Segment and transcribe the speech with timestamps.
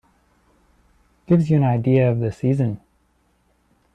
[1.27, 2.81] Gives you an idea of the season.